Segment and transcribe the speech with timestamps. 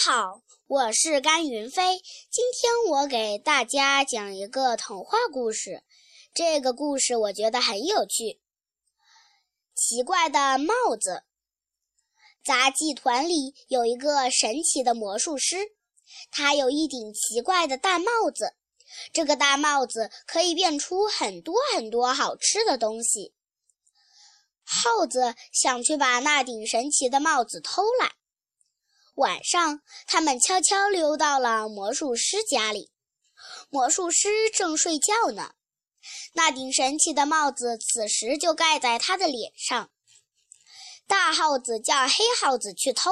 [0.00, 2.00] 好，我是甘云飞。
[2.30, 5.82] 今天我给大家讲一个童话故事。
[6.32, 8.40] 这个故事我觉得很有趣。
[9.74, 11.24] 奇怪的帽子。
[12.44, 15.56] 杂技团里有一个神奇的魔术师，
[16.30, 18.54] 他有一顶奇怪的大帽子。
[19.12, 23.34] 这个大帽子可以变出很多很多好吃的东西。
[24.62, 28.12] 耗子想去把那顶神奇的帽子偷来。
[29.18, 32.92] 晚上，他们悄悄溜到了魔术师家里。
[33.68, 35.54] 魔术师正睡觉呢。
[36.34, 39.90] 那顶神奇的帽子此时就盖在他的脸上。
[41.08, 43.10] 大耗子叫黑耗子去偷，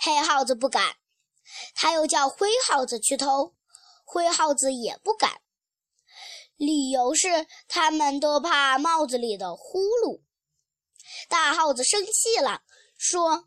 [0.00, 0.96] 黑耗子不敢；
[1.76, 3.54] 他又叫灰耗子去偷，
[4.04, 5.42] 灰耗子也不敢。
[6.56, 10.22] 理由是他们都怕帽子里的呼噜。
[11.28, 12.62] 大耗子生气了，
[12.98, 13.46] 说。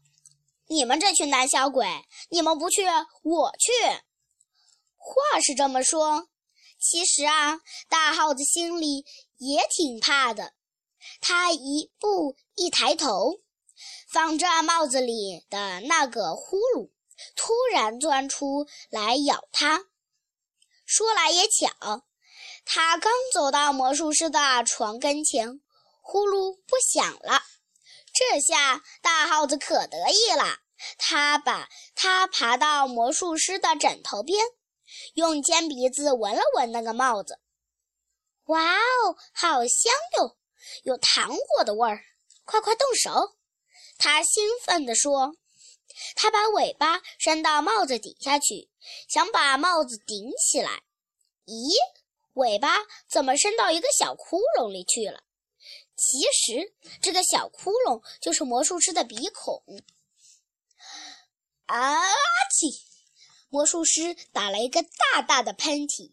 [0.73, 1.87] 你们这群胆小鬼，
[2.29, 2.83] 你们不去，
[3.21, 3.71] 我去。
[4.97, 6.27] 话是这么说，
[6.79, 9.05] 其实啊，大耗子心里
[9.37, 10.53] 也挺怕的。
[11.21, 13.41] 他一步一抬头，
[14.11, 16.89] 放着帽子里的那个呼噜
[17.35, 19.85] 突然钻出来咬他。
[20.85, 22.03] 说来也巧，
[22.65, 25.61] 他刚走到魔术师的床跟前，
[26.01, 27.43] 呼噜不响了。
[28.11, 30.59] 这下大耗子可得意了，
[30.97, 34.45] 他把他爬到魔术师的枕头边，
[35.15, 37.39] 用尖鼻子闻了闻那个帽子。
[38.45, 40.37] 哇哦，好香哟，
[40.83, 42.03] 有糖果的味儿！
[42.43, 43.35] 快快动手！
[43.97, 45.35] 他兴奋地说。
[46.15, 48.69] 他把尾巴伸到帽子底下去，
[49.07, 50.83] 想把帽子顶起来。
[51.45, 51.71] 咦，
[52.33, 55.23] 尾巴怎么伸到一个小窟窿里去了？
[55.95, 59.63] 其实，这个小窟窿就是魔术师的鼻孔。
[61.73, 62.03] 啊
[62.51, 62.83] 嚏！
[63.49, 66.11] 魔术师打了一个大大的喷嚏，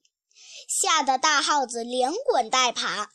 [0.66, 3.10] 吓得大耗子连滚带爬，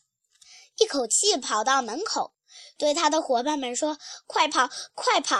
[0.78, 2.36] 一口气跑到门口，
[2.78, 3.97] 对他的伙伴们说
[4.28, 5.40] ：“快跑，快跑！”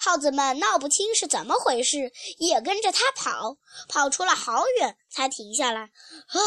[0.00, 5.82] 耗子们闹不清是怎么回事，也跟着他跑，跑出了好远才停下来。
[5.82, 6.38] 啊！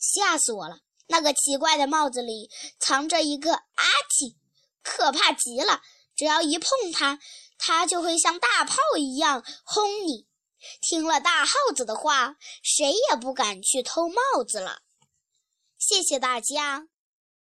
[0.00, 0.80] 吓死我了！
[1.06, 4.34] 那个奇怪的帽子里藏着一个阿嚏，
[4.82, 5.80] 可怕极了！
[6.14, 7.18] 只要一碰它，
[7.64, 10.26] 他就会像大炮一样轰你。
[10.80, 14.82] 听了大耗子的话，谁也不敢去偷帽子了。
[15.78, 16.88] 谢谢大家。